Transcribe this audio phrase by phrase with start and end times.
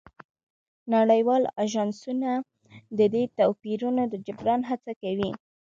[0.95, 2.29] نړیوال اژانسونه
[2.97, 5.31] د دې توپیرونو د جبران هڅه کوي